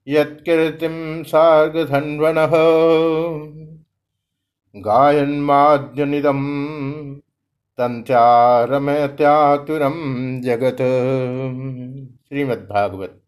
[0.07, 2.51] यत्कीर्तिं सार्गधन्वनः
[4.75, 6.41] गायन्माद्यनिदं
[7.77, 8.82] तन्त्यारमत्यातुरं
[10.41, 10.78] जगत।
[12.30, 13.21] श्रीमद्भागवत।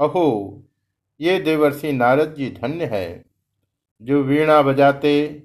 [0.00, 0.62] अहो,
[1.20, 3.24] ये देवर्षि नारद जी धन्य है,
[4.02, 5.42] जो वीणा बजाते,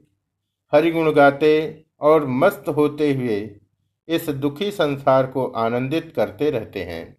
[0.73, 3.55] हरिगुण गाते और मस्त होते हुए
[4.07, 7.18] इस दुखी संसार को आनंदित करते रहते हैं।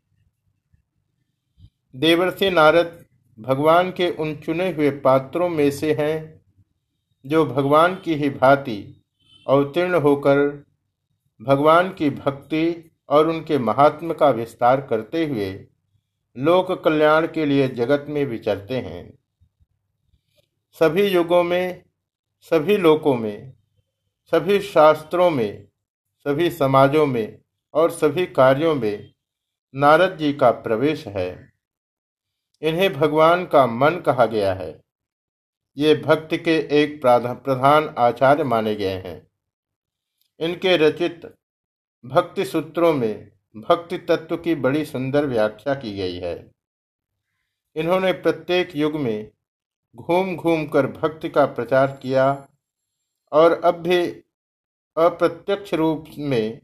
[1.96, 3.04] देवर्षि नारद
[3.38, 6.40] भगवान के उन चुने हुए पात्रों में से हैं,
[7.26, 9.02] जो भगवान की ही भांति
[9.48, 10.64] अवतीर्ण होकर
[11.40, 15.66] भगवान की भक्ति और उनके महात्म का विस्तार करते हुए
[16.36, 19.18] लोक कल्याण के लिए जगत में विचरते हैं।
[20.80, 21.82] सभी युगों में,
[22.40, 23.52] सभी लोकों में,
[24.32, 25.68] सभी शास्त्रों में
[26.26, 27.38] सभी समाजों में
[27.74, 29.12] और सभी कार्यों में
[29.74, 31.52] नारद जी का प्रवेश है।
[32.62, 34.84] इन्हें भगवान का मन कहा गया है।
[35.76, 39.26] ये भक्ति के एक प्रधान आचार्य माने गए हैं।
[40.40, 41.34] इनके रचित
[42.04, 46.52] भक्ति सूत्रों में भक्ति तत्व की बड़ी सुंदर व्याख्या की गई है।
[47.76, 49.30] इन्होंने प्रत्येक युग में
[49.96, 52.48] घूम घूम कर भक्ति का प्रचार किया
[53.32, 54.24] और अब भी
[54.96, 56.60] अप्रत्यक्ष रूप में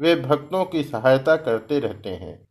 [0.00, 2.48] वे भक्तों की सहायता करते रहते हैं।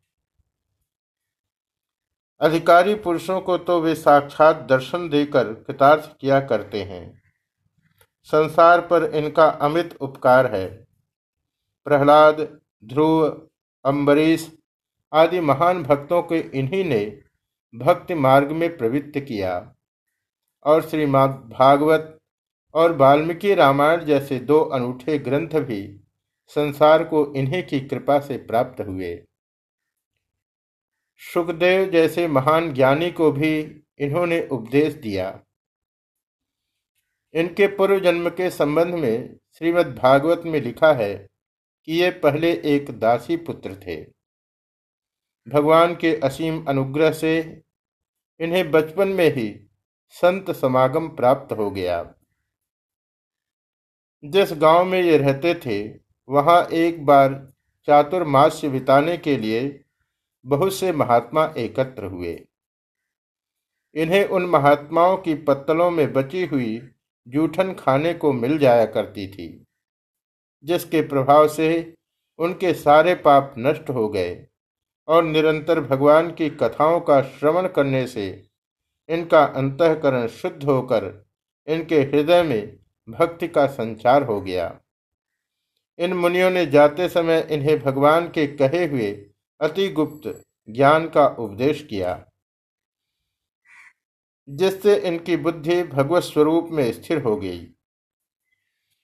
[2.42, 7.22] अधिकारी पुरुषों को तो वे साक्षात दर्शन देकर कृतार्थ किया करते हैं।
[8.24, 10.88] संसार पर इनका अमित उपकार है।
[11.86, 13.48] प्रहलाद, ध्रुव,
[13.86, 14.58] अम्बरीश
[15.14, 17.22] आदि महान भक्तों के इन्हीं ने
[17.76, 19.76] भक्ति मार्ग में प्रवृत्त किया
[20.66, 21.30] और श्रीमद
[21.60, 22.21] भागवत
[22.74, 26.02] और वाल्मीकि रामायण जैसे दो अनूठे ग्रंथ भी
[26.48, 29.24] संसार को इन्हीं की कृपा से प्राप्त हुए।
[31.34, 35.40] सुखदेव जैसे महान ज्ञानी को भी इन्होंने उपदेश दिया।
[37.34, 41.28] इनके पूर्व जन्म के संबंध में श्रीमद् भागवत में लिखा है
[41.86, 44.06] कि ये पहले एक दासी पुत्र थे।
[45.48, 47.62] भगवान के असीम अनुग्रह से
[48.40, 49.70] इन्हें बचपन में ही
[50.10, 52.16] संत समागम प्राप्त हो गया।
[54.24, 55.88] जिस गाँव में ये रहते थे,
[56.30, 57.34] वहाँ एक बार
[57.88, 59.84] चातुर्मास्य बिताने के लिए
[60.46, 62.34] बहुत से महात्मा एकत्र हुए।
[63.96, 66.82] इन्हें उन महात्माओं की पत्तलों में बची हुई
[67.28, 69.66] जूठन खाने को मिल जाया करती थी,
[70.64, 71.94] जिसके प्रभाव से
[72.40, 74.48] उनके सारे पाप नष्ट हो गए
[75.08, 78.48] और निरंतर भगवान की कथाओं का श्रवण करने से
[79.10, 81.26] इनका अंतकरण शुद्ध होकर
[81.68, 84.80] इनके हृदय में भक्ति का संचार हो गया।
[86.00, 89.12] इन मुनियों ने जाते समय इन्हें भगवान के कहे हुए
[89.60, 92.24] अति गुप्त ज्ञान का उपदेश किया,
[94.48, 97.68] जिससे इनकी बुद्धि भगवत स्वरूप में स्थिर हो गई।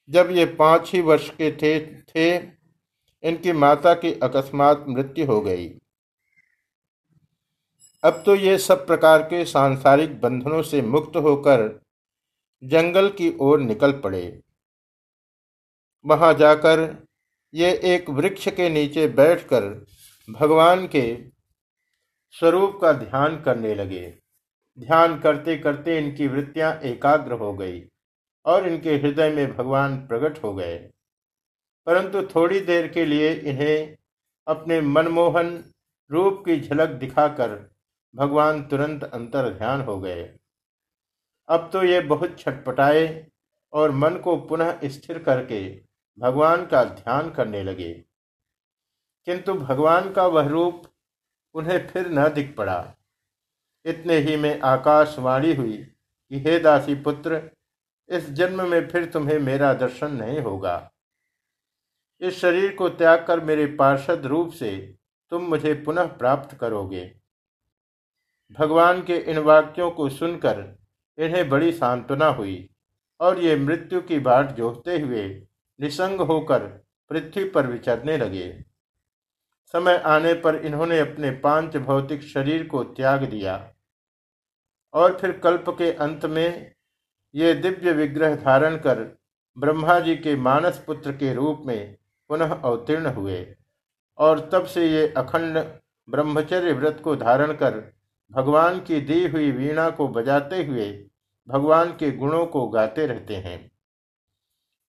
[0.09, 2.35] जब ये पाँच ही वर्ष के थे थे,
[3.23, 5.67] इनकी माता की अकस्मात मृत्यु हो गई।
[8.03, 11.63] अब तो ये सब प्रकार के सांसारिक बंधनों से मुक्त होकर
[12.63, 14.41] जंगल की ओर निकल पड़े।
[16.05, 17.05] वहाँ जाकर
[17.53, 19.85] ये एक वृक्ष के नीचे बैठकर
[20.29, 21.17] भगवान के
[22.31, 24.19] स्वरूप का ध्यान करने लगे।
[24.79, 27.81] ध्यान करते करते इनकी वृत्तियाँ एकाग्र हो गई
[28.45, 30.89] और इनके हृदय में भगवान प्रकट हो गए।
[31.85, 33.97] परंतु थोड़ी देर के लिए इन्हें
[34.47, 35.73] अपने मनमोहन
[36.11, 37.69] रूप की झलक दिखाकर
[38.15, 40.23] भगवान तुरंत अंतर ध्यान हो गए।
[41.49, 43.27] अब तो ये बहुत छटपटाए
[43.73, 45.81] और मन को पुनः स्थिर करके
[46.19, 47.93] भगवान का ध्यान करने लगे।
[49.25, 50.83] किंतु भगवान का वह रूप
[51.53, 52.95] उन्हें फिर न दिख पड़ा।
[53.85, 55.77] इतने ही में आकाशवाणी हुई
[56.29, 57.51] कि, हे दासी पुत्र,
[58.09, 60.91] इस जन्म में फिर तुम्हें मेरा दर्शन नहीं होगा।
[62.21, 64.95] इस शरीर को त्याग कर मेरे पार्षद रूप से
[65.29, 67.15] तुम मुझे पुनः प्राप्त करोगे।
[68.51, 70.86] भगवान के इन वाक्यों को सुनकर
[71.17, 72.69] इन्हें बड़ी सांत्वना हुई
[73.19, 75.23] और ये मृत्यु की बाट जोहते हुए
[75.79, 76.59] निसंग होकर
[77.09, 78.63] पृथ्वी पर विचरने लगे।
[79.73, 83.73] समय आने पर इन्होंने अपने पाँच भौतिक शरीर को त्याग दिया
[84.93, 86.73] और फिर कल्प के अंत में
[87.35, 89.17] ये दिव्य विग्रह धारण कर
[89.57, 91.97] ब्रह्मा जी के मानस पुत्र के रूप में
[92.29, 93.55] पुनः अवतीर्ण हुए
[94.17, 95.57] और तब से ये अखंड
[96.09, 97.96] ब्रह्मचर्य व्रत को धारण कर
[98.31, 101.05] भगवान की दी हुई वीणा को बजाते हुए
[101.47, 103.71] भगवान के गुणों को गाते रहते हैं।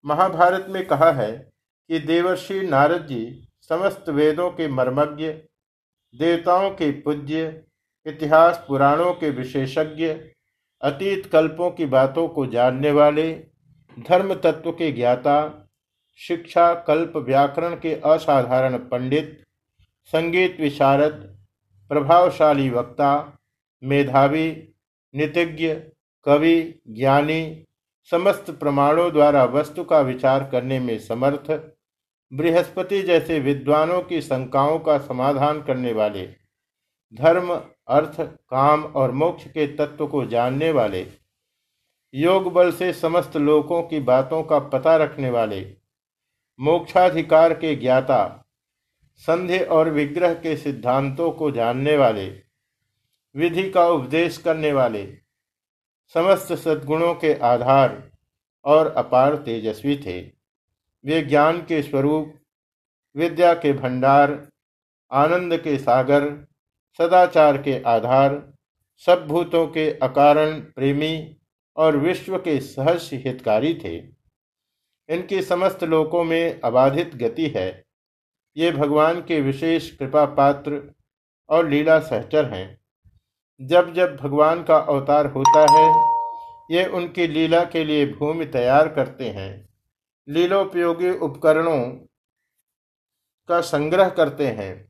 [0.05, 1.32] महाभारत में कहा है
[1.90, 5.29] कि देवर्षि नारद जी समस्त वेदों के मर्मज्ञ,
[6.14, 7.62] देवताओं के पूज्य,
[8.06, 10.08] इतिहास पुराणों के विशेषज्ञ,
[10.82, 13.32] अतीत कल्पों की बातों को जानने वाले
[13.99, 15.69] धर्म तत्व के ज्ञाता,
[16.20, 19.44] शिक्षा, कल्प, व्याकरण के असाधारण पंडित,
[20.12, 21.38] संगीत विशारद
[21.88, 23.38] प्रभावशाली वक्ता,
[23.82, 24.69] मेधावी,
[25.14, 25.75] नितिज्ञ,
[26.25, 27.64] कवि, ज्ञानी,
[28.11, 31.50] समस्त प्रमाणों द्वारा वस्तु का विचार करने में समर्थ,
[32.32, 36.26] बृहस्पति जैसे विद्वानों की शंकाओं का समाधान करने वाले,
[37.14, 37.55] धर्म,
[37.88, 41.06] अर्थ, काम और मोक्ष के तत्व को जानने वाले,
[42.14, 45.76] योग बल से समस्त लोगों की बातों का पता रखने वाले,
[46.61, 48.44] मोक्षाधिकार के ज्ञाता
[49.19, 52.43] संधि और विग्रह के सिद्धांतों को जानने वाले,
[53.37, 55.19] विधि का उपदेश करने वाले,
[56.15, 58.11] समस्त सद्गुणों के आधार
[58.65, 60.20] और अपार तेजस्वी थे।
[61.05, 62.35] वे ज्ञान के स्वरूप,
[63.17, 64.49] विद्या के भंडार,
[65.12, 66.47] आनंद के सागर,
[66.99, 68.53] सदाचार के आधार
[69.06, 71.37] सब भूतों के अकारण प्रेमी
[71.76, 73.97] और विश्व के सहज हितकारी थे।
[75.09, 77.88] इनकी समस्त लोकों में अबाधित गति है।
[78.58, 80.94] ये भगवान के विशेष कृपा पात्र
[81.49, 82.81] और लीला सहचर हैं।
[83.60, 85.87] जब जब भगवान का अवतार होता है,
[86.76, 89.69] ये उनकी लीला के लिए भूमि तैयार करते हैं।
[90.28, 91.81] लीलोपयोगी उपकरणों
[93.49, 94.88] का संग्रह करते हैं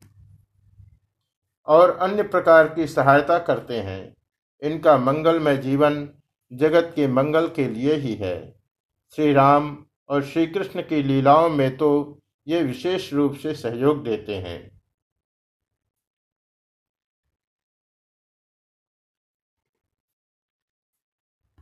[1.67, 4.15] और अन्य प्रकार की सहायता करते हैं।
[4.61, 6.09] इनका मंगलमय जीवन
[6.53, 8.55] जगत के मंगल के लिए ही है।
[9.15, 14.35] श्री राम और श्री कृष्ण की लीलाओं में तो ये विशेष रूप से सहयोग देते
[14.35, 14.78] हैं।